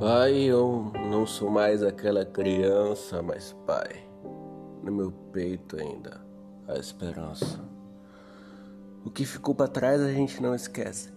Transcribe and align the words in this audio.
Pai, 0.00 0.32
eu 0.32 0.90
não 1.10 1.26
sou 1.26 1.50
mais 1.50 1.82
aquela 1.82 2.24
criança, 2.24 3.20
mas 3.20 3.54
pai, 3.66 4.08
no 4.82 4.90
meu 4.90 5.12
peito 5.32 5.76
ainda 5.76 6.20
há 6.66 6.78
esperança. 6.78 7.60
O 9.04 9.10
que 9.10 9.24
ficou 9.24 9.54
para 9.54 9.68
trás 9.68 10.00
a 10.00 10.12
gente 10.12 10.42
não 10.42 10.54
esquece. 10.54 11.12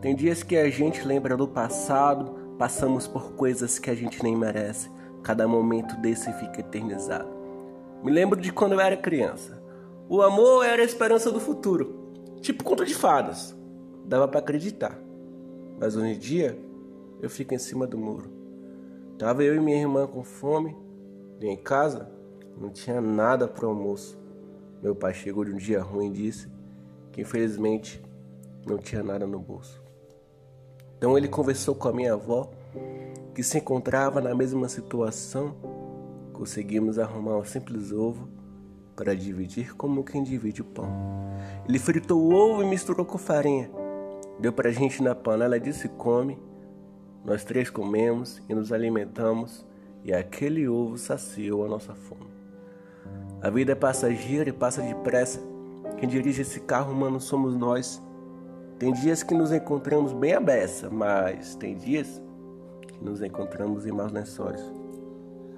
Tem 0.00 0.14
dias 0.14 0.42
que 0.42 0.56
a 0.56 0.68
gente 0.68 1.06
lembra 1.06 1.36
do 1.36 1.48
passado, 1.48 2.54
passamos 2.58 3.06
por 3.06 3.32
coisas 3.32 3.78
que 3.78 3.90
a 3.90 3.94
gente 3.94 4.22
nem 4.22 4.36
merece. 4.36 4.90
Cada 5.22 5.48
momento 5.48 5.96
desse 5.96 6.32
fica 6.34 6.60
eternizado. 6.60 7.37
Me 8.02 8.12
lembro 8.12 8.40
de 8.40 8.52
quando 8.52 8.72
eu 8.72 8.80
era 8.80 8.96
criança. 8.96 9.62
O 10.08 10.22
amor 10.22 10.64
era 10.64 10.82
a 10.82 10.84
esperança 10.84 11.30
do 11.30 11.40
futuro, 11.40 12.12
tipo 12.40 12.64
conto 12.64 12.84
de 12.84 12.94
fadas. 12.94 13.56
Dava 14.06 14.26
para 14.26 14.40
acreditar. 14.40 14.98
Mas 15.78 15.96
hoje 15.96 16.14
em 16.14 16.18
dia 16.18 16.58
eu 17.20 17.28
fico 17.28 17.54
em 17.54 17.58
cima 17.58 17.86
do 17.86 17.98
muro. 17.98 18.30
Tava 19.18 19.42
eu 19.42 19.54
e 19.54 19.60
minha 19.60 19.80
irmã 19.80 20.06
com 20.06 20.22
fome, 20.22 20.76
e 21.40 21.46
em 21.46 21.56
casa 21.56 22.10
não 22.56 22.70
tinha 22.70 23.00
nada 23.00 23.46
para 23.48 23.66
almoço. 23.66 24.18
Meu 24.82 24.94
pai 24.94 25.12
chegou 25.12 25.44
de 25.44 25.52
um 25.52 25.56
dia 25.56 25.82
ruim 25.82 26.06
e 26.06 26.12
disse 26.12 26.48
que 27.12 27.22
infelizmente 27.22 28.02
não 28.64 28.78
tinha 28.78 29.02
nada 29.02 29.26
no 29.26 29.38
bolso. 29.38 29.82
Então 30.96 31.16
ele 31.16 31.28
conversou 31.28 31.74
com 31.74 31.88
a 31.88 31.92
minha 31.92 32.14
avó, 32.14 32.50
que 33.34 33.42
se 33.42 33.58
encontrava 33.58 34.20
na 34.20 34.34
mesma 34.34 34.68
situação. 34.68 35.54
Conseguimos 36.38 37.00
arrumar 37.00 37.36
um 37.36 37.42
simples 37.42 37.90
ovo 37.90 38.28
para 38.94 39.12
dividir 39.12 39.74
como 39.74 40.04
quem 40.04 40.22
divide 40.22 40.62
o 40.62 40.64
pão. 40.64 40.86
Ele 41.68 41.80
fritou 41.80 42.22
o 42.22 42.32
ovo 42.32 42.62
e 42.62 42.66
misturou 42.66 43.04
com 43.04 43.18
farinha. 43.18 43.68
Deu 44.38 44.52
para 44.52 44.68
a 44.68 44.72
gente 44.72 45.02
na 45.02 45.16
panela 45.16 45.56
e 45.56 45.60
disse: 45.60 45.88
come. 45.88 46.38
Nós 47.24 47.42
três 47.42 47.70
comemos 47.70 48.40
e 48.48 48.54
nos 48.54 48.72
alimentamos, 48.72 49.66
e 50.04 50.14
aquele 50.14 50.68
ovo 50.68 50.96
saciou 50.96 51.64
a 51.64 51.68
nossa 51.68 51.92
fome. 51.92 52.30
A 53.42 53.50
vida 53.50 53.72
é 53.72 53.74
passageira 53.74 54.48
e 54.48 54.52
passa 54.52 54.80
depressa. 54.80 55.40
Quem 55.96 56.08
dirige 56.08 56.42
esse 56.42 56.60
carro 56.60 56.92
humano 56.92 57.20
somos 57.20 57.56
nós. 57.56 58.00
Tem 58.78 58.92
dias 58.92 59.24
que 59.24 59.34
nos 59.34 59.50
encontramos 59.50 60.12
bem 60.12 60.34
à 60.34 60.40
beça, 60.40 60.88
mas 60.88 61.56
tem 61.56 61.76
dias 61.76 62.22
que 62.86 63.04
nos 63.04 63.22
encontramos 63.22 63.86
em 63.86 63.90
maus 63.90 64.12
lençóis. 64.12 64.62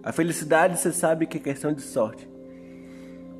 A 0.02 0.12
felicidade, 0.12 0.78
você 0.78 0.92
sabe 0.92 1.26
que 1.26 1.36
é 1.36 1.40
questão 1.40 1.72
de 1.72 1.82
sorte. 1.82 2.28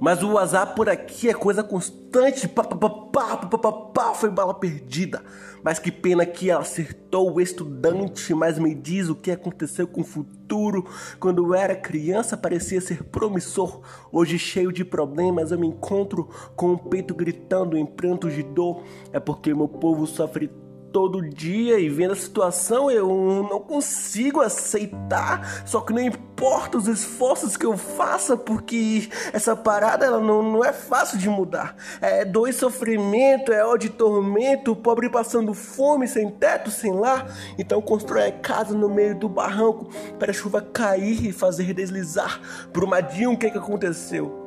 Mas 0.01 0.23
o 0.23 0.39
azar 0.39 0.75
por 0.75 0.89
aqui 0.89 1.29
é 1.29 1.35
coisa 1.35 1.63
constante. 1.63 2.49
Pá, 2.49 2.65
pá, 2.65 2.75
pá, 2.75 2.89
pá, 2.89 3.59
pá, 3.59 3.73
pá, 3.73 4.15
foi 4.15 4.31
bala 4.31 4.55
perdida. 4.55 5.23
Mas 5.63 5.79
que 5.79 5.93
pena 5.93 6.25
que 6.25 6.49
ela 6.49 6.63
acertou 6.63 7.35
o 7.35 7.39
estudante. 7.39 8.33
Mas 8.33 8.59
me 8.59 8.75
diz 8.75 9.11
o 9.11 9.15
que 9.15 9.31
aconteceu 9.31 9.87
com 9.87 10.01
o 10.01 10.05
futuro. 10.05 10.87
Quando 11.19 11.45
eu 11.45 11.55
era 11.55 11.77
criança 11.77 12.35
parecia 12.35 12.81
ser 12.81 13.05
promissor. 13.05 13.83
Hoje 14.11 14.39
cheio 14.39 14.73
de 14.73 14.87
problemas 14.87 15.53
eu 15.53 15.59
me 15.59 15.67
encontro 15.67 16.31
com 16.57 16.73
o 16.73 16.79
peito 16.79 17.15
gritando 17.15 17.77
em 17.77 17.85
prantos 17.85 18.33
de 18.33 18.43
dor. 18.43 18.83
É 19.13 19.21
porque 19.21 19.53
meu 19.53 19.69
povo 19.69 20.07
sofre 20.07 20.51
todo 20.93 21.23
dia 21.23 21.79
e 21.79 21.89
vendo 21.89 22.13
a 22.13 22.17
situação 22.17 22.91
eu 22.91 23.09
não 23.51 23.61
consigo 23.61 24.41
aceitar. 24.41 25.63
Só 25.67 25.81
que 25.81 25.93
não 25.93 26.01
importa 26.01 26.79
os 26.79 26.89
esforços 26.89 27.57
que 27.57 27.67
eu 27.67 27.77
faça, 27.77 28.37
porque 28.37 29.09
essa 29.33 29.55
parada 29.55 30.05
ela 30.05 30.21
não, 30.21 30.43
não 30.43 30.65
é 30.65 30.73
fácil 30.73 31.19
de 31.19 31.29
mudar. 31.29 31.77
É 32.01 32.25
dor 32.25 32.49
e 32.49 32.53
sofrimento, 32.53 33.53
é 33.53 33.65
ódio 33.65 33.89
e 33.89 33.91
tormento, 33.91 34.73
o 34.73 34.77
pobre 34.77 35.09
passando 35.09 35.55
fome, 35.55 36.07
sem 36.07 36.31
teto, 36.31 36.71
sem 36.71 36.93
lar. 36.93 37.27
Então 37.59 37.81
constrói 37.81 38.29
a 38.29 38.33
casa 38.33 38.75
no 38.75 38.89
meio 38.89 39.19
do 39.19 39.29
barranco 39.29 39.89
para 40.19 40.31
a 40.31 40.35
chuva 40.35 40.61
cair 40.61 41.27
e 41.27 41.33
fazer 41.33 41.73
deslizar. 41.73 42.41
Brumadinho, 42.73 43.33
o 43.33 43.39
que, 43.39 43.51
que 43.51 43.59
aconteceu? 43.59 44.39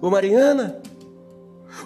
Ô 0.00 0.10
Mariana, 0.10 0.80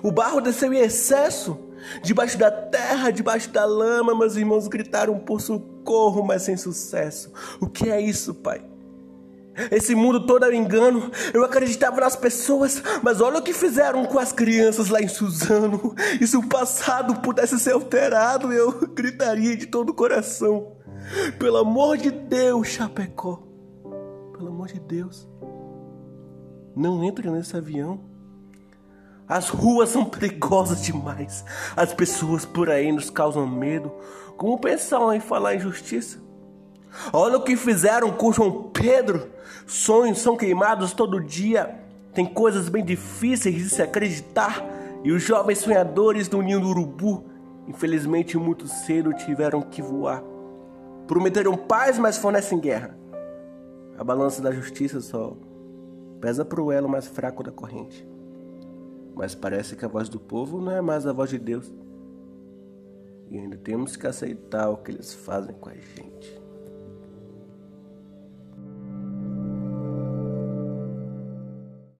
o 0.02 0.10
barro 0.10 0.40
desceu 0.40 0.72
em 0.72 0.80
excesso. 0.80 1.69
Debaixo 2.02 2.38
da 2.38 2.50
terra, 2.50 3.10
debaixo 3.10 3.50
da 3.50 3.64
lama, 3.64 4.14
meus 4.14 4.36
irmãos 4.36 4.68
gritaram 4.68 5.18
por 5.18 5.40
socorro, 5.40 6.24
mas 6.24 6.42
sem 6.42 6.56
sucesso. 6.56 7.32
O 7.60 7.68
que 7.68 7.90
é 7.90 8.00
isso, 8.00 8.34
Pai? 8.34 8.64
Esse 9.70 9.94
mundo 9.94 10.24
todo 10.26 10.44
é 10.44 10.48
um 10.48 10.52
engano. 10.52 11.10
Eu 11.34 11.44
acreditava 11.44 12.00
nas 12.00 12.16
pessoas, 12.16 12.82
mas 13.02 13.20
olha 13.20 13.38
o 13.38 13.42
que 13.42 13.52
fizeram 13.52 14.04
com 14.06 14.18
as 14.18 14.32
crianças 14.32 14.88
lá 14.88 15.00
em 15.00 15.08
Suzano. 15.08 15.94
E 16.20 16.26
se 16.26 16.36
o 16.36 16.48
passado 16.48 17.20
pudesse 17.20 17.58
ser 17.58 17.72
alterado, 17.72 18.52
eu 18.52 18.86
gritaria 18.88 19.56
de 19.56 19.66
todo 19.66 19.90
o 19.90 19.94
coração. 19.94 20.76
Pelo 21.38 21.58
amor 21.58 21.96
de 21.96 22.10
Deus, 22.10 22.68
Chapecó. 22.68 23.42
Pelo 24.32 24.48
amor 24.48 24.68
de 24.68 24.80
Deus. 24.80 25.28
Não 26.74 27.02
entre 27.04 27.28
nesse 27.30 27.56
avião. 27.56 28.09
As 29.30 29.48
ruas 29.48 29.90
são 29.90 30.04
perigosas 30.04 30.82
demais. 30.82 31.44
As 31.76 31.94
pessoas 31.94 32.44
por 32.44 32.68
aí 32.68 32.90
nos 32.90 33.10
causam 33.10 33.46
medo. 33.46 33.92
Como 34.36 34.58
pensar 34.58 35.14
em 35.14 35.20
falar 35.20 35.54
em 35.54 35.60
justiça? 35.60 36.18
Olha 37.12 37.36
o 37.36 37.44
que 37.44 37.56
fizeram 37.56 38.10
com 38.10 38.32
João 38.32 38.64
Pedro. 38.72 39.30
Sonhos 39.68 40.18
são 40.18 40.36
queimados 40.36 40.92
todo 40.92 41.20
dia. 41.20 41.78
Tem 42.12 42.26
coisas 42.26 42.68
bem 42.68 42.84
difíceis 42.84 43.54
de 43.54 43.70
se 43.70 43.80
acreditar. 43.80 44.64
E 45.04 45.12
os 45.12 45.22
jovens 45.22 45.58
sonhadores 45.58 46.26
do 46.26 46.42
ninho 46.42 46.58
do 46.58 46.70
urubu, 46.70 47.24
infelizmente 47.68 48.36
muito 48.36 48.66
cedo 48.66 49.14
tiveram 49.14 49.62
que 49.62 49.80
voar. 49.80 50.24
Prometeram 51.06 51.56
paz, 51.56 52.00
mas 52.00 52.18
fornecem 52.18 52.58
guerra. 52.58 52.98
A 53.96 54.02
balança 54.02 54.42
da 54.42 54.50
justiça 54.50 55.00
só 55.00 55.36
pesa 56.20 56.44
pro 56.44 56.72
elo 56.72 56.88
mais 56.88 57.06
fraco 57.06 57.44
da 57.44 57.52
corrente 57.52 58.09
mas 59.14 59.34
parece 59.34 59.76
que 59.76 59.84
a 59.84 59.88
voz 59.88 60.08
do 60.08 60.18
povo 60.18 60.60
não 60.60 60.72
é 60.72 60.80
mais 60.80 61.06
a 61.06 61.12
voz 61.12 61.30
de 61.30 61.38
Deus. 61.38 61.72
E 63.30 63.38
ainda 63.38 63.56
temos 63.56 63.96
que 63.96 64.06
aceitar 64.06 64.68
o 64.70 64.78
que 64.78 64.90
eles 64.90 65.14
fazem 65.14 65.54
com 65.54 65.68
a 65.68 65.74
gente. 65.74 66.40